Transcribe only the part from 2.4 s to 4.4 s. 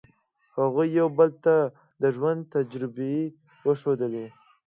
تجربې وښودلې.